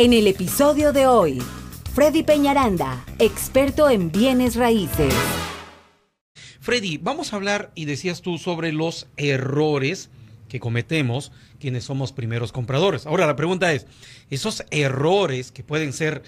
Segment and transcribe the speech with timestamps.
[0.00, 1.42] En el episodio de hoy,
[1.92, 5.12] Freddy Peñaranda, experto en bienes raíces.
[6.58, 10.08] Freddy, vamos a hablar, y decías tú, sobre los errores
[10.48, 13.04] que cometemos quienes somos primeros compradores.
[13.04, 13.86] Ahora, la pregunta es,
[14.30, 16.22] ¿esos errores que pueden ser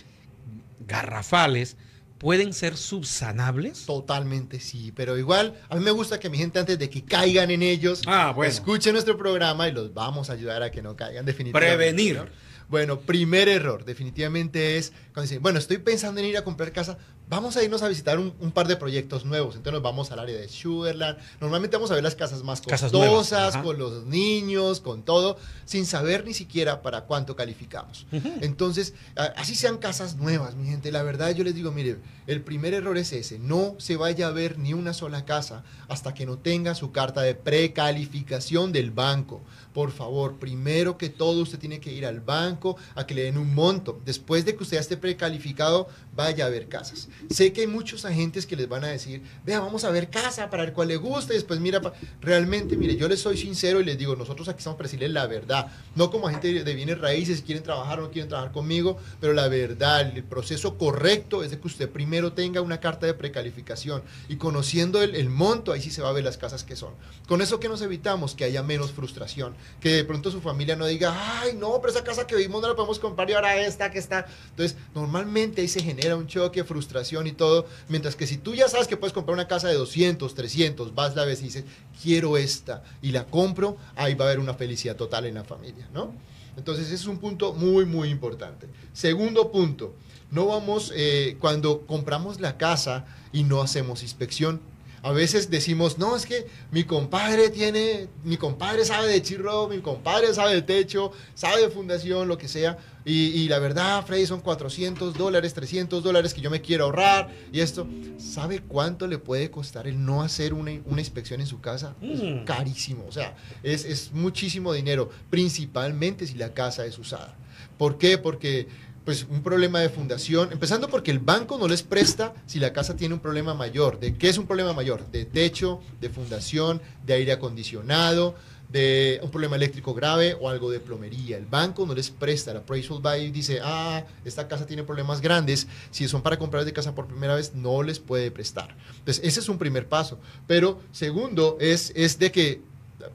[0.87, 1.79] garrafales,
[2.19, 3.87] pueden ser subsanables?
[3.87, 7.51] Totalmente sí, pero igual a mí me gusta que mi gente antes de que caigan
[7.51, 8.53] en ellos, Ah, bueno.
[8.53, 11.75] escuchen nuestro programa y los vamos a ayudar a que no caigan definitivamente.
[11.75, 12.17] Prevenir.
[12.19, 12.52] ¿no?
[12.73, 16.97] Bueno, primer error definitivamente es cuando dicen, bueno, estoy pensando en ir a comprar casa,
[17.29, 20.19] vamos a irnos a visitar un, un par de proyectos nuevos, entonces nos vamos al
[20.19, 25.03] área de Sugarland, normalmente vamos a ver las casas más costosas, con los niños, con
[25.03, 28.07] todo, sin saber ni siquiera para cuánto calificamos.
[28.41, 28.95] Entonces,
[29.37, 32.97] así sean casas nuevas, mi gente, la verdad yo les digo, mire, el primer error
[32.99, 36.75] es ese, no se vaya a ver ni una sola casa hasta que no tenga
[36.75, 39.43] su carta de precalificación del banco.
[39.73, 43.39] Por favor, primero que todo usted tiene que ir al banco a que le den
[43.39, 44.01] un monto.
[44.05, 47.09] Después de que usted esté precalificado, vaya a ver casas.
[47.31, 50.51] Sé que hay muchos agentes que les van a decir, vea, vamos a ver casa
[50.51, 51.93] para ver cuál le gusta y después mira, pa-".
[52.21, 55.27] realmente, mire, yo les soy sincero y les digo, nosotros aquí estamos para decirles la
[55.27, 58.99] verdad, no como agente de bienes raíces, si quieren trabajar o no quieren trabajar conmigo,
[59.21, 63.15] pero la verdad, el proceso correcto es de que usted primero tenga una carta de
[63.15, 66.77] precalificación y conociendo el, el monto, ahí sí se va a ver las casas que
[66.77, 66.93] son.
[67.27, 70.87] Con eso que nos evitamos que haya menos frustración, que de pronto su familia no
[70.87, 73.91] diga, ay, no, pero esa casa que vimos no la podemos comprar y ahora esta
[73.91, 74.27] que está.
[74.51, 78.69] Entonces, normalmente ahí se genera un choque, frustración y todo, mientras que si tú ya
[78.69, 81.65] sabes que puedes comprar una casa de 200, 300, vas la vez y dices,
[82.03, 85.89] quiero esta y la compro, ahí va a haber una felicidad total en la familia,
[85.93, 86.13] ¿no?
[86.57, 88.69] Entonces, ese es un punto muy, muy importante.
[88.93, 89.95] Segundo punto,
[90.31, 94.61] no vamos, eh, cuando compramos la casa y no hacemos inspección,
[95.03, 99.81] a veces decimos, no, es que mi compadre tiene, mi compadre sabe de chirro, mi
[99.81, 102.79] compadre sabe de techo, sabe de fundación, lo que sea.
[103.05, 107.31] Y, y la verdad, Freddy, son 400 dólares, 300 dólares que yo me quiero ahorrar.
[107.53, 111.61] Y esto, ¿sabe cuánto le puede costar el no hacer una, una inspección en su
[111.61, 111.97] casa?
[112.01, 112.13] Mm.
[112.13, 117.37] Es carísimo, o sea, es, es muchísimo dinero, principalmente si la casa es usada.
[117.77, 118.19] ¿Por qué?
[118.19, 118.69] Porque
[119.05, 122.97] pues un problema de fundación, empezando porque el banco no les presta si la casa
[122.97, 123.99] tiene un problema mayor.
[123.99, 125.07] ¿De qué es un problema mayor?
[125.11, 128.37] De techo, de fundación, de aire acondicionado,
[128.69, 131.37] de un problema eléctrico grave o algo de plomería.
[131.37, 132.53] El banco no les presta.
[132.53, 135.67] El appraisal va y dice, ah, esta casa tiene problemas grandes.
[135.91, 138.75] Si son para comprar de casa por primera vez, no les puede prestar.
[138.99, 140.19] Entonces, ese es un primer paso.
[140.47, 142.63] Pero segundo es, es de que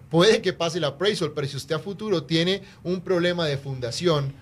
[0.09, 4.33] puede que pase el appraisal, pero si usted a futuro tiene un problema de fundación,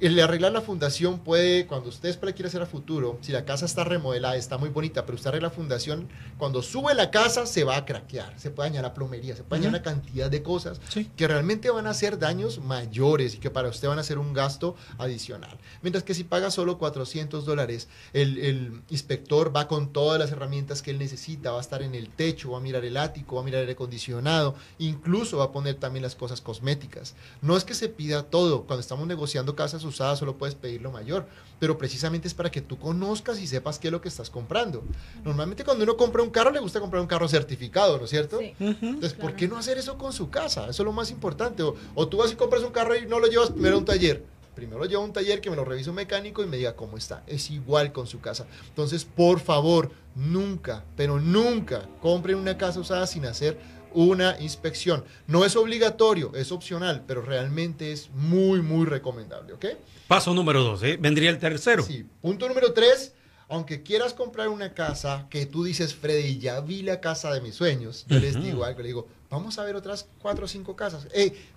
[0.00, 3.84] el arreglar la fundación puede, cuando usted quiere hacer a futuro, si la casa está
[3.84, 7.76] remodelada, está muy bonita, pero usted arregla la fundación, cuando sube la casa se va
[7.76, 9.88] a craquear, se puede dañar la plomería, se puede dañar Ujú.
[9.90, 11.10] una cantidad de cosas Sí.
[11.16, 14.32] que realmente van a hacer daños mayores y que para usted van a ser un
[14.32, 15.56] gasto adicional.
[15.82, 20.82] Mientras que si paga solo 400 dólares, el, el inspector va con todas las herramientas
[20.82, 23.42] que él necesita, va a estar en el techo, va a mirar el ático, va
[23.42, 27.14] a mirar el aire acondicionado, incluso va a poner también las cosas cosméticas.
[27.42, 30.90] No es que se pida todo, cuando estamos negociando casas usadas solo puedes pedir lo
[30.90, 31.26] mayor,
[31.58, 34.82] pero precisamente es para que tú conozcas y sepas qué es lo que estás comprando.
[35.24, 38.38] Normalmente cuando uno compra un carro le gusta comprar un carro certificado, ¿no es cierto?
[38.38, 38.54] Sí.
[38.58, 40.68] Entonces, ¿por qué no hacer eso con su casa?
[40.68, 41.62] Eso es lo más importante.
[41.62, 43.84] O, o tú vas y compras un carro y no lo llevas primero a un
[43.84, 44.24] taller.
[44.54, 46.76] Primero lo llevo a un taller que me lo revise un mecánico y me diga
[46.76, 47.24] cómo está.
[47.26, 48.46] Es igual con su casa.
[48.68, 53.58] Entonces, por favor, nunca, pero nunca compren una casa usada sin hacer
[53.94, 55.04] una inspección.
[55.26, 59.66] No es obligatorio, es opcional, pero realmente es muy, muy recomendable, ¿ok?
[60.08, 60.98] Paso número dos, ¿eh?
[61.00, 61.82] vendría el tercero.
[61.82, 62.04] Sí.
[62.20, 63.14] Punto número tres.
[63.48, 67.54] Aunque quieras comprar una casa que tú dices, Freddy, ya vi la casa de mis
[67.54, 71.06] sueños, yo les digo algo, le digo, vamos a ver otras cuatro o cinco casas.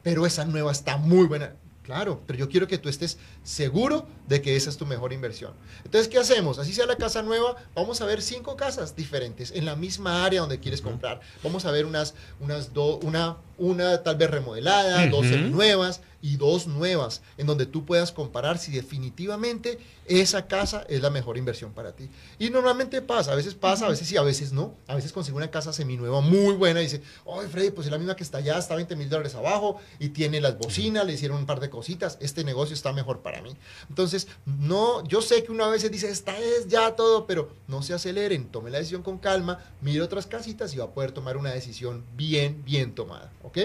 [0.03, 1.55] Pero esa nueva está muy buena.
[1.87, 5.53] Claro, pero yo quiero que tú estés seguro de que esa es tu mejor inversión.
[5.85, 6.59] Entonces, ¿qué hacemos?
[6.59, 10.41] Así sea la casa nueva, vamos a ver cinco casas diferentes en la misma área
[10.41, 11.21] donde quieres comprar.
[11.43, 16.67] Vamos a ver unas, unas do- una, una tal vez remodelada, dos nuevas y dos
[16.67, 21.93] nuevas, en donde tú puedas comparar si definitivamente esa casa es la mejor inversión para
[21.95, 22.09] ti.
[22.39, 24.75] Y normalmente pasa, a veces pasa, a veces sí, a veces no.
[24.87, 27.97] A veces consigo una casa seminueva muy buena y dice, oye Freddy, pues es la
[27.97, 31.37] misma que está allá, está 20 mil dólares abajo y tiene las bocinas, le hicieron
[31.37, 33.55] un par de cositas, este negocio está mejor para mí.
[33.89, 37.93] Entonces, no, yo sé que una vez dice, esta es ya todo, pero no se
[37.93, 41.51] aceleren, tome la decisión con calma, mire otras casitas y va a poder tomar una
[41.51, 43.31] decisión bien, bien tomada.
[43.43, 43.59] ¿Ok?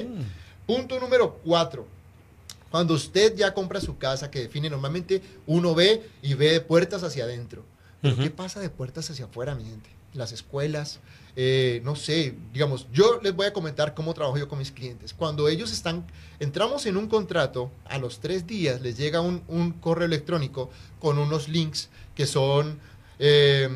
[0.67, 1.87] Punto número cuatro.
[2.73, 7.05] Cuando usted ya compra su casa, que define normalmente uno ve y ve de puertas
[7.05, 7.65] hacia adentro.
[8.01, 8.17] Pero.
[8.17, 9.91] ¿qué pasa de puertas hacia afuera, mi gente?
[10.15, 11.01] las escuelas,
[11.37, 15.15] eh, no sé, digamos, yo les voy a comentar cómo trabajo yo con mis clientes.
[15.15, 16.05] Cuando ellos están,
[16.39, 20.71] entramos en un contrato, a los tres días les llega un, un correo electrónico
[21.01, 22.79] con unos links que son
[23.19, 23.69] eh,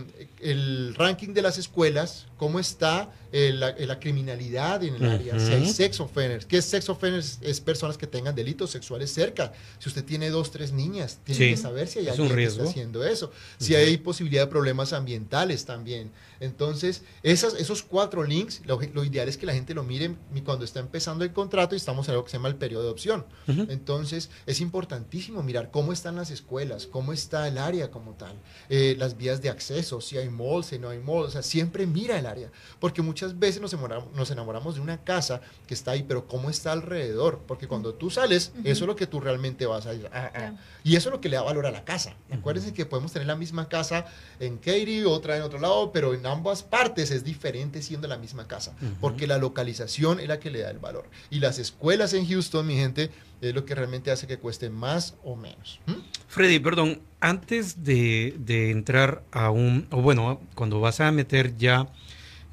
[0.51, 5.39] el ranking de las escuelas, cómo está eh, la, eh, la, criminalidad en el área,
[5.41, 6.47] si hay sex offenders.
[6.47, 7.39] ¿Qué es sex offenders?
[7.43, 9.53] Es personas que tengan delitos sexuales cerca.
[9.79, 12.37] Si usted tiene dos, tres niñas, tiene Sí, que saber si hay es alguien un
[12.37, 13.33] que está haciendo eso.
[13.59, 16.11] Si hay posibilidad de problemas ambientales también.
[16.41, 20.43] Entonces, esas, esos cuatro links, lo, lo ideal es que la gente lo mire mi-
[20.43, 22.91] cuando está empezando el contrato y estamos en algo que se llama el periodo de
[22.91, 23.25] opción.
[23.49, 28.37] Entonces, es importantísimo mirar cómo están las escuelas, cómo está el área como tal,
[28.69, 31.87] eh, las vías de acceso, si hay malls, si no hay malls, o sea, siempre
[31.87, 35.93] mira el área, porque muchas veces nos enamoramos, nos enamoramos de una casa que está
[35.93, 39.67] ahí, pero cómo está alrededor, porque cuando tú sales, eso es lo que tú realmente
[39.67, 40.07] vas a ir.
[40.13, 40.59] a- a- Claro.
[40.85, 42.15] y eso es lo que le da valor a la casa.
[42.31, 44.07] Acuérdense que podemos tener la misma casa
[44.41, 48.47] en Katy, otra en otro lado, pero en ambas partes es diferente siendo la misma
[48.47, 51.09] casa, porque la localización es la que le da el valor.
[51.31, 53.11] Y las escuelas en Houston, mi gente,
[53.41, 55.81] es lo que realmente hace que cueste más o menos.
[55.87, 55.93] ¿Mm?
[56.37, 61.89] Freddy, perdón, antes de, de entrar a un, o bueno, cuando vas a meter ya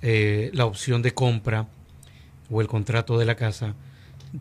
[0.01, 1.68] eh, la opción de compra
[2.50, 3.75] o el contrato de la casa,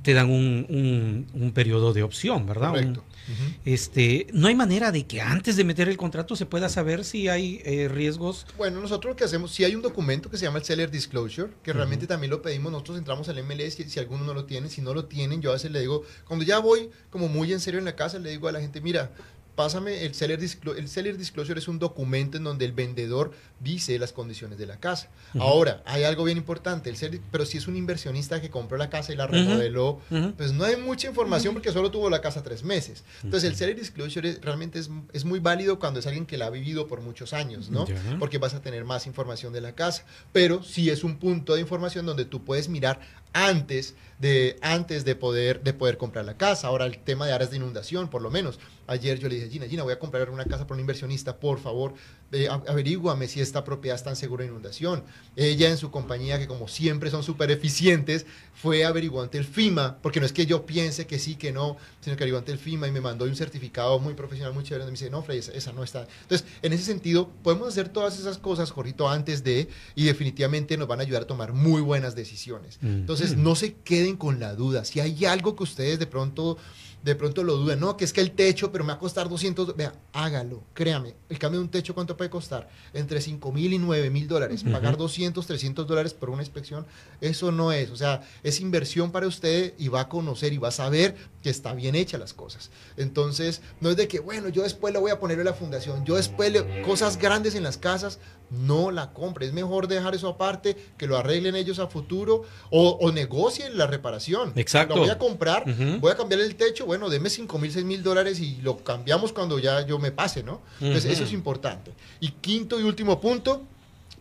[0.03, 2.71] te dan un, un- un periodo de opción, ¿verdad?
[2.71, 3.05] Un- Correcto.
[3.29, 3.55] Ujú.
[3.65, 7.29] este, no hay manera de que antes de meter el contrato se pueda saber si
[7.29, 8.47] hay eh, riesgos.
[8.59, 11.51] Bueno, nosotros lo que hacemos, si hay un documento que se llama el Seller Disclosure,
[11.63, 14.69] que realmente también lo pedimos, nosotros entramos al MLS si, si alguno no lo tiene,
[14.69, 17.61] si no lo tienen, yo a veces le digo, cuando ya voy como muy en
[17.61, 19.13] serio en la casa, le digo a la gente, mira,
[19.55, 20.81] pásame el Seller Disclosure.
[20.81, 24.79] El Seller Disclosure es un documento en donde el vendedor dice las condiciones de la
[24.79, 25.09] casa.
[25.39, 28.91] Ahora, hay algo bien importante, el seller- pero si es un inversionista que compró la
[28.91, 30.01] casa y la remodeló,
[30.37, 33.05] pues no hay mucha información porque solo tuvo la casa tres meses.
[33.23, 33.57] Entonces, el.
[33.57, 36.87] Seller Disclosure es- realmente es, es muy válido cuando es alguien que la ha vivido
[36.89, 37.85] por muchos años, ¿no?
[38.19, 40.05] Porque vas a tener más información de la casa.
[40.33, 43.01] Pero sí es un punto de información donde tú puedes mirar
[43.33, 46.69] antes de, antes de, poder, de poder comprar la casa.
[46.69, 48.61] Ahora, el tema de áreas de inundación, por lo menos.
[48.87, 51.61] Ayer yo le dije, Gina, Gina, voy a comprar una casa por un inversionista, por
[51.61, 51.95] favor,
[52.33, 55.05] eh, averíguame si esta propiedad está en seguro de inundación.
[55.37, 59.99] Ella en su compañía, que como siempre son súper eficientes, fue averiguó ante el FIMA,
[60.03, 62.59] porque no es que yo piense que sí, que no, sino que averiguó ante el
[62.59, 65.41] FIMA y me mandó un certificado muy profesional, muy chévere, donde me dice, no, Freddy,
[65.41, 66.07] esa, esa no está.
[66.23, 70.89] Entonces, en ese sentido, podemos hacer todas esas cosas, Jorito, antes de, y definitivamente nos
[70.89, 72.79] van a ayudar a tomar muy buenas decisiones.
[72.81, 72.87] Mm.
[72.87, 74.85] Entonces, no se queden con la duda.
[74.85, 76.59] Si hay algo que ustedes de pronto,
[77.03, 79.29] de pronto lo dudan, no, que es que el techo, pero me va a costar
[79.29, 81.15] 200, vea, hágalo, créame.
[81.29, 82.69] El cambio de un techo, ¿cuánto puede costar?
[82.93, 84.65] Entre 5 mil y 9 mil dólares.
[84.65, 86.87] Pagar 200, 300 dólares por una inspección,
[87.21, 87.91] eso no es.
[87.91, 91.51] O sea, es inversión para usted y va a conocer y va a saber que
[91.51, 92.71] está bien hecha las cosas.
[92.97, 96.17] Entonces, no es de que, bueno, yo después le voy a poner la fundación, yo
[96.17, 98.19] después le, cosas grandes en las casas,
[98.51, 99.47] no la compre.
[99.47, 103.87] Es mejor dejar eso aparte, que lo arreglen ellos a futuro o, o negocien la
[103.87, 104.53] reparación.
[104.57, 104.95] Exacto.
[104.97, 106.01] Lo voy a comprar, Ujú.
[106.01, 109.33] voy a cambiar el techo, bueno, deme 5 mil, 6 mil dólares y lo cambiamos
[109.33, 110.61] cuando ya yo me pase, ¿no?
[110.81, 111.13] Entonces, Ujú.
[111.15, 111.93] eso es importante.
[112.21, 113.63] Y quinto y último punto,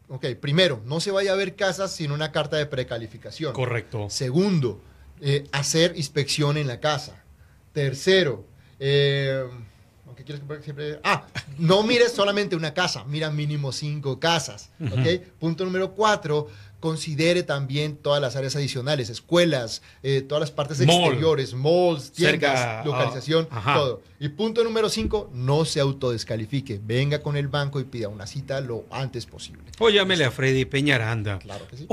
[0.08, 3.52] Ok, primero, no se vaya a ver casas sin una carta de precalificación.
[3.54, 4.08] Correcto.
[4.10, 4.80] Segundo,
[5.20, 7.22] eh, hacer inspección en la casa.
[7.72, 8.44] Tercero,
[8.78, 9.44] eh,
[10.16, 11.00] ¿qué quieres siempre?
[11.04, 11.26] Ah,
[11.58, 14.70] no mires solamente una casa, mira mínimo cinco casas.
[14.80, 15.22] ¿ok?
[15.38, 16.48] Punto número cuatro,
[16.80, 20.96] considere también todas las áreas adicionales, escuelas, eh, todas las partes Mall.
[21.04, 24.02] exteriores, malls, tiendas, Cerca, localización, todo.
[24.18, 26.80] Y punto número cinco, no se autodescalifique.
[26.82, 29.62] Venga con el banco y pida una cita lo antes posible.
[29.78, 31.38] O llámele a Freddy Peñaranda.
[31.38, 31.86] Claro que sí.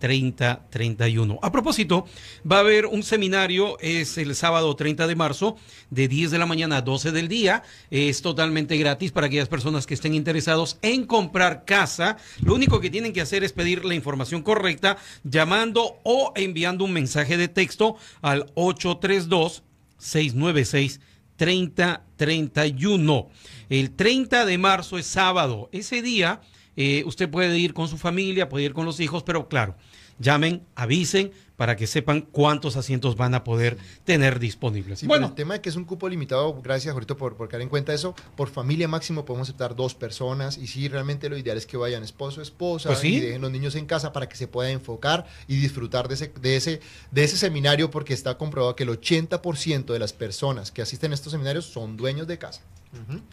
[0.00, 1.38] 832-696-3031.
[1.42, 2.06] A propósito,
[2.50, 5.56] va a haber un seminario, es el sábado 30 de marzo,
[5.90, 7.62] de 10 de la mañana a 12 del día.
[7.90, 12.16] Es totalmente gratis para aquellas personas que estén interesados en comprar casa.
[12.40, 16.92] Lo único que tienen que hacer es pedir la información correcta llamando o enviando un
[16.92, 19.62] mensaje de texto al 832
[19.98, 21.00] 696
[21.36, 23.28] 3031.
[23.68, 25.70] El 30 de marzo es sábado.
[25.72, 26.40] Ese día
[26.80, 29.74] eh, usted puede ir con su familia, puede ir con los hijos, pero claro,
[30.20, 35.00] llamen, avisen para que sepan cuántos asientos van a poder tener disponibles.
[35.00, 37.62] Sí, bueno, el tema de que es un cupo limitado, gracias ahorita por, por caer
[37.62, 41.58] en cuenta eso, por familia máximo podemos aceptar dos personas y sí, realmente lo ideal
[41.58, 43.16] es que vayan esposo, esposa Pues sí.
[43.16, 46.32] y dejen los niños en casa para que se pueda enfocar y disfrutar de ese,
[46.40, 50.80] de ese, de ese seminario porque está comprobado que el 80% de las personas que
[50.80, 52.60] asisten a estos seminarios son dueños de casa.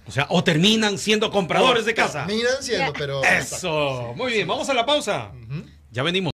[0.08, 2.26] O sea, o terminan siendo compradores de casa.
[2.26, 3.24] Terminan siendo, pero...
[3.24, 4.14] Eso.
[4.16, 5.32] Muy bien, vamos a la pausa.
[5.92, 6.35] Ya venimos.